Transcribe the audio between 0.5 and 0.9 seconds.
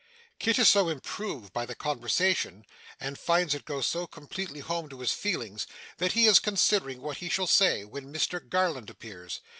is so